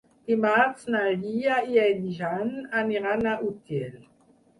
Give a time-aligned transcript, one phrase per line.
[0.29, 2.49] Dimarts na Lia i en Jan
[2.81, 4.01] aniran a Utiel.